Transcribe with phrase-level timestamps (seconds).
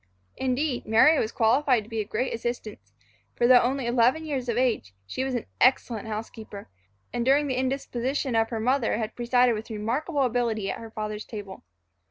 [0.37, 2.91] Indeed, Mary was qualified to be of great assistance;
[3.35, 6.67] for though only eleven years of age, she was an excellent housekeeper,
[7.13, 11.23] and during the indisposition of her mother had presided with remarkable ability at her father's
[11.23, 11.63] table.